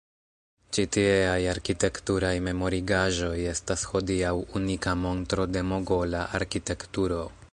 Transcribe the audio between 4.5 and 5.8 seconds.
unika montro de